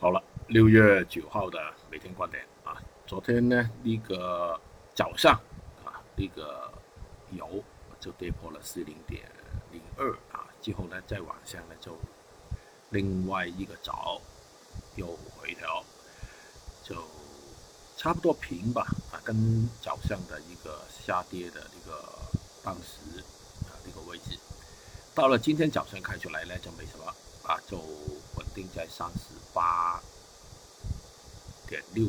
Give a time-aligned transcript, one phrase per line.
[0.00, 1.58] 好了，六月九号的
[1.90, 4.58] 每天观点啊，昨天呢那个
[4.94, 5.34] 早上
[5.84, 6.72] 啊，那个
[7.32, 7.64] 油
[7.98, 9.28] 就跌破了四零点
[9.72, 11.98] 零二啊，之后呢在晚上呢就
[12.90, 14.20] 另外一个早
[14.94, 15.04] 又
[15.36, 15.82] 回调，
[16.84, 16.94] 就
[17.96, 22.08] 差不多平吧啊，跟早上的一个下跌的那个
[22.62, 23.18] 当时
[23.64, 24.38] 啊那个位置，
[25.12, 27.04] 到了今天早上看出来呢就没什么
[27.42, 27.82] 啊，就。
[28.58, 30.02] 定在三十八
[31.68, 32.06] 点六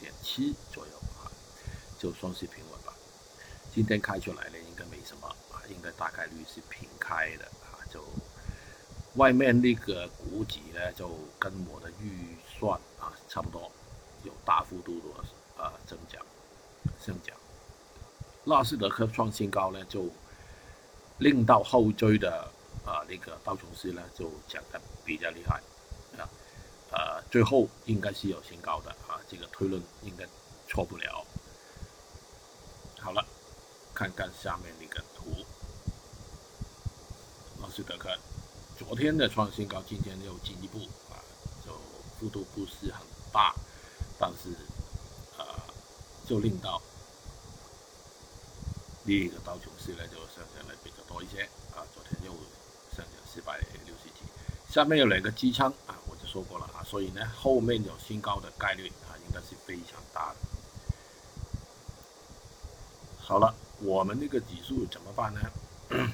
[0.00, 1.30] 点七左右啊，
[2.00, 2.92] 就算是平稳吧。
[3.72, 5.32] 今天开出来呢，应该没什么，
[5.68, 7.78] 应该大概率是平开的啊。
[7.92, 8.02] 就
[9.14, 13.70] 外面那个股指呢，就跟我的预算啊差不多，
[14.24, 16.20] 有大幅度的啊增长
[16.98, 17.36] 上涨。
[18.42, 20.10] 纳斯达克创新高呢，就
[21.18, 22.50] 令到后追的。
[22.86, 25.60] 啊，那个道琼斯呢就讲的比较厉害，
[26.18, 26.28] 啊，
[26.90, 30.26] 呃，最后应该是有新高的啊，这个推论应该
[30.68, 31.24] 错不了。
[33.00, 33.24] 好了，
[33.94, 35.44] 看看下面那个图，
[37.60, 38.16] 纳斯达克
[38.78, 40.78] 昨天的创新高，今天又进一步
[41.12, 41.22] 啊，
[41.64, 41.72] 就
[42.18, 43.54] 幅度不是很大，
[44.18, 44.50] 但是
[45.40, 45.64] 啊，
[46.26, 46.80] 就令到
[49.04, 51.42] 另一个道琼斯呢就上涨的比较多一些
[51.74, 52.32] 啊，昨天又。
[53.30, 55.94] 四百六十几，下面有两个支撑啊，
[56.30, 60.36] 说过了啊，所以呢，后面有新高的概率啊，应该是非常大的。
[63.18, 65.40] 好了，我们那个指数怎么办呢？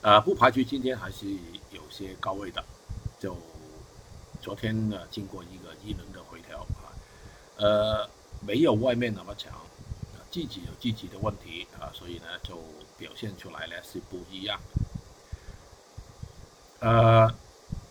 [0.00, 1.26] 呃，不排除今天还是
[1.70, 2.64] 有些高位的，
[3.18, 3.36] 就
[4.40, 6.88] 昨天呢，经过一个一轮的回调啊，
[7.56, 8.08] 呃，
[8.40, 9.52] 没有外面那么强，
[10.30, 12.56] 自己有自己的问题啊，所以呢，就
[12.98, 14.58] 表现出来呢是不一样。
[16.80, 17.34] 呃，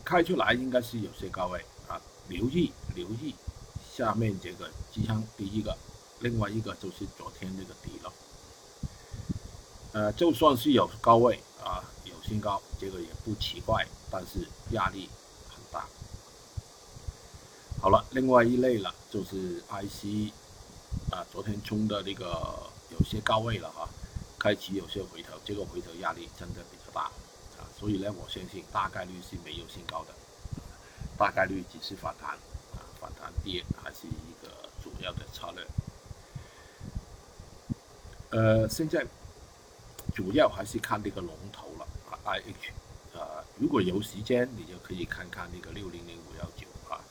[0.05, 3.33] 开出来应该是有些高位啊，留意留意
[3.95, 5.75] 下面这个支撑，第一个，
[6.19, 8.13] 另外一个就是昨天那个底了。
[9.93, 15.07] 呃，就算是有高位啊，有新高，这个也不奇怪，但是压力
[15.49, 15.87] 很大。
[17.79, 20.33] 好了，另外一类了，就是 IC
[21.11, 22.25] 啊，昨天冲的那个
[22.89, 23.87] 有些高位了哈，
[24.39, 27.11] 开启有些回头，这个回头压力真的比较大。
[27.83, 30.13] 所以呢，我相信大概率是没有新高的，
[31.17, 32.29] 大概率只是反弹，
[32.71, 34.47] 啊，反弹跌还是一个
[34.81, 35.67] 主要的策略。
[38.29, 39.05] 呃，现在
[40.15, 41.85] 主要还是看这个龙头了
[42.23, 42.71] ，IH，
[43.15, 47.03] 呃，如果有时间，你就可以看看那个六零零五幺九啊，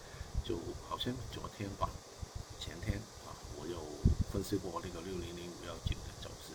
[0.43, 0.57] 就
[0.89, 1.91] 好像昨天吧，
[2.59, 2.97] 前天
[3.27, 3.77] 啊，我有
[4.33, 6.55] 分析过那个六零零五幺九的走势。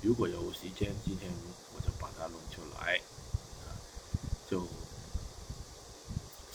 [0.00, 1.28] 如果有时间，今天
[1.74, 3.00] 我就把它弄出来。
[4.50, 4.68] 就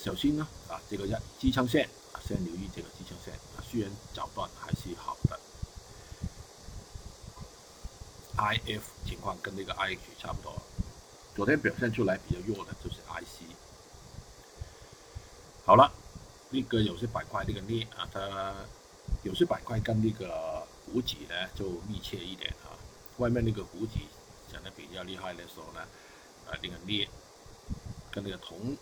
[0.08, 5.38] 小心呢啊，这个要支撑线啊，先留意这个支撑线啊，虽然早段还是好的。
[8.38, 10.62] IF 情况跟那个 IH 差不多，
[11.36, 13.52] 昨天表现出来比较弱的就是 IC。
[15.66, 15.92] 好了，
[16.48, 18.54] 那个有些板块那个镍啊，它
[19.24, 22.72] 有些板块跟那个股指呢就密切一点啊，
[23.18, 23.98] 外面那个股指
[24.50, 25.80] 讲的比较厉害的时候呢，
[26.46, 27.06] 啊那个镍。
[28.10, 28.74] 跟那个铜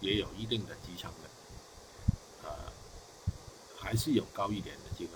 [0.00, 1.28] 也有一定的支撑的，
[2.44, 2.50] 呃，
[3.78, 5.12] 还是有高一点的机会。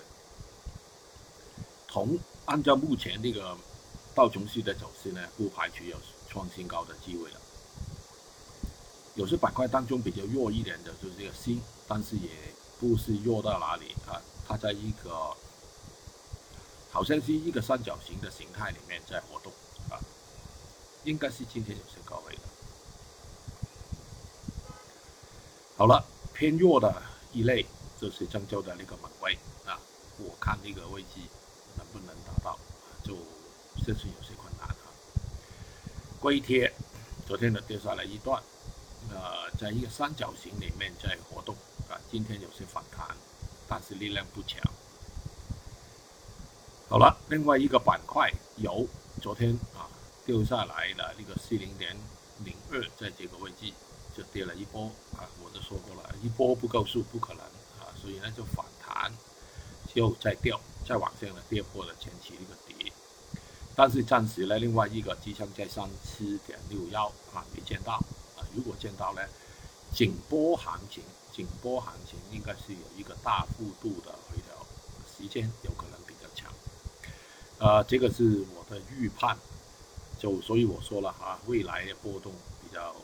[1.87, 3.57] 铜按照目前这个
[4.13, 5.97] 道琼斯的走势呢，不排除有
[6.29, 7.39] 创新高的机会了。
[9.15, 12.29] 有些板块当中比较弱一点的就是这个锌，但是也
[12.79, 15.35] 不是弱到哪里啊，它在一个
[16.91, 19.51] 好像是一个三角形的形态里面在活动
[19.89, 19.97] 啊，
[21.05, 22.41] 应该是今天有些高位的。
[25.77, 26.01] 好了，
[26.33, 27.03] 偏弱的
[27.33, 27.65] 一类
[27.99, 29.77] 就是郑州的那个门位啊，
[30.17, 31.19] 我看那个位置
[31.77, 32.57] 能不能达到，
[33.03, 33.13] 就
[33.83, 34.75] 确实有些困难啊。
[36.21, 36.71] 硅贴
[37.27, 38.41] 昨天的跌下来一段，
[39.11, 41.53] 呃，在一个三角形里面在活动
[41.89, 43.05] 啊，今天有些反弹，
[43.67, 44.61] 但是力量不强。
[46.87, 48.87] 好了，另外一个板块油，
[49.21, 49.91] 昨天啊
[50.25, 51.93] 掉下来了那个四零点
[52.45, 53.73] 零二，在这个位置。
[54.15, 54.85] 就跌了一波
[55.17, 55.27] 啊！
[55.43, 57.43] 我都说过了，一波不够数，不可能
[57.79, 57.91] 啊！
[58.01, 59.11] 所以呢，就反弹，
[59.93, 60.57] 又再掉，
[60.87, 62.93] 再往上呢，跌破了前期一个底。
[63.75, 67.95] 但是暂时呢，另外一个支撑在三七点六幺啊，没见到
[68.37, 68.47] 啊。
[68.55, 69.21] 如果见到呢，
[69.93, 71.03] 颈波行情，
[71.33, 74.65] 颈波行情应该是有一个大幅度的回调，
[75.17, 76.53] 时间有可能比较长。
[77.59, 79.37] 呃，这个是我的预判，
[80.17, 82.95] 就所以我说了啊，未来波动比较。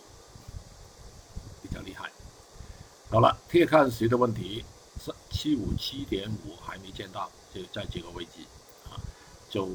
[1.71, 2.11] 比较厉害，
[3.09, 4.65] 好了，贴看时的问题
[4.99, 8.41] 是七五七点五还没见到，就在这个位置
[8.89, 8.99] 啊，
[9.49, 9.69] 就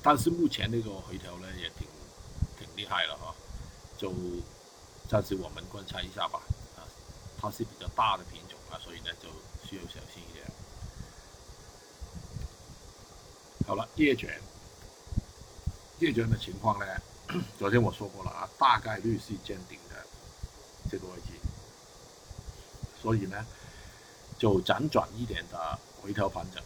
[0.00, 1.88] 但是目前那个回调呢也挺
[2.56, 3.34] 挺厉害了哈，
[3.98, 4.14] 就
[5.08, 6.40] 暂时我们观察一下吧
[6.76, 6.86] 啊，
[7.40, 9.28] 它是比较大的品种啊，所以呢就
[9.68, 10.46] 需要小心一点。
[13.66, 14.40] 好了，叶卷，
[15.98, 16.86] 叶卷的情况呢？
[17.58, 19.78] 昨天我说过了啊，大概率是见顶
[20.90, 21.32] 这个位置，
[23.00, 23.44] 所以呢，
[24.38, 26.62] 就辗转一点的回调盘整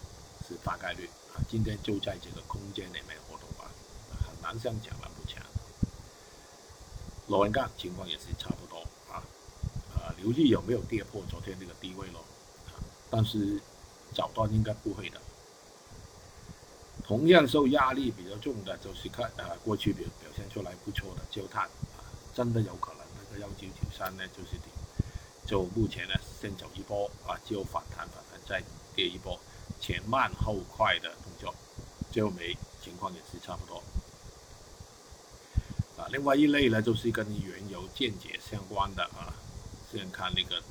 [0.48, 1.40] 是大概率啊。
[1.48, 3.70] 今天就在这个空间里面活动吧，
[4.26, 5.10] 很难这样讲了。
[5.18, 5.42] 目前，
[7.28, 8.78] 螺纹钢情况也是差不多
[9.12, 9.22] 啊，
[9.94, 12.24] 呃，留意有没有跌破昨天那个低位咯，
[13.10, 13.60] 但是
[14.14, 15.20] 早段应该不会的。
[17.04, 23.01] 同样受压力比较重的，就是看啊，过去表表现出来不错的焦炭啊，真的有可能
[23.38, 24.70] 幺九九三呢就是顶，
[25.46, 28.62] 就目前呢先走一波啊，就反弹反弹再
[28.94, 29.38] 跌一波，
[29.80, 31.54] 前慢后快的动作，
[32.10, 33.82] 最后没情况也是差不多。
[35.96, 39.32] 啊，另外一类呢就是跟原油见解相关的啊，
[39.90, 40.62] 先看那个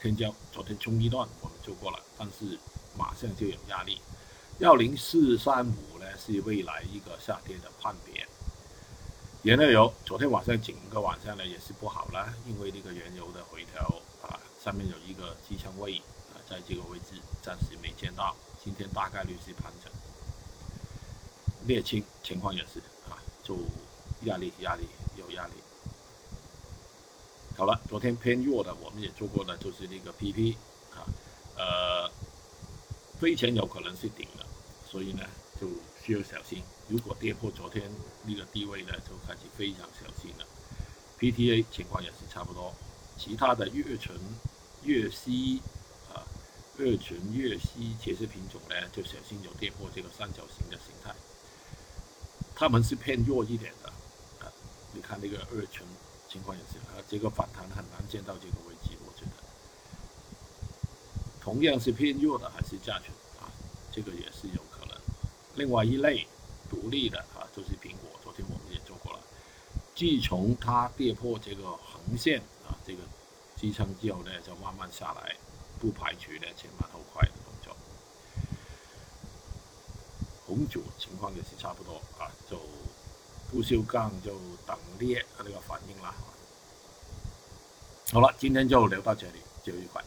[0.00, 2.58] 天胶，昨天冲一段我们做过了，但是
[2.96, 4.00] 马上就有压力。
[4.58, 8.26] 幺零四三五呢是未来一个下跌的判别。
[9.42, 13.80] 原油昨天晚上整个晚上呢也是不好了，因为这个原油的回调
[14.22, 15.96] 啊，上面有一个支撑位
[16.34, 19.90] 啊，在这个位置暂时没见到，今天大概率是盘整。
[21.66, 23.56] 沥青情况也是啊，就
[24.24, 25.54] 压力压力有压力。
[27.56, 30.54] 好了，昨天偏弱的我们也做过的就是那个 PP
[30.92, 31.00] 啊，
[31.56, 32.10] 呃，
[33.18, 34.46] 飞前有可能是顶了。
[34.86, 35.24] 所以呢，
[35.58, 35.66] 就
[36.12, 36.62] 要小心。
[36.88, 37.88] 如果跌破昨天
[38.24, 40.46] 那个低位呢，就开始非常小心了。
[41.18, 42.74] PTA 情况也是差不多，
[43.16, 44.18] 其他的月醇、
[44.82, 45.60] 月烯
[46.12, 46.26] 啊、
[46.78, 51.14] 月醇、月烯这些品种呢，就小心有跌破这个三角形的形态。
[52.56, 53.88] 他们是偏弱一点的
[54.44, 54.50] 啊。
[54.92, 55.86] 你看那个二醇
[56.28, 59.32] 情况也是啊，这个反弹很难见到这个位置，我觉得。
[61.40, 63.46] 同样是偏弱的，还是价权啊，
[63.92, 64.69] 这个也是有。
[65.60, 66.26] 另外一类
[66.70, 68.08] 独立的啊，就是苹果。
[68.24, 69.18] 昨天我们也做过了。
[69.94, 73.02] 自从它跌破这个横线啊，这个
[73.58, 75.36] 支撑之后呢，就慢慢下来，
[75.78, 77.76] 不排除呢前慢后快的动作。
[80.46, 82.56] 红酒情况也是差不多啊，就
[83.50, 84.32] 不锈钢就
[84.66, 86.14] 等裂那个反应啦。
[88.12, 90.02] 好了，今天就聊到这里，就愉快。